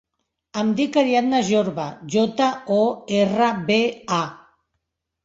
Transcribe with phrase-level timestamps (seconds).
[0.59, 2.79] Em dic Ariadna Jorba: jota, o,
[3.19, 3.77] erra, be,
[4.21, 4.23] a.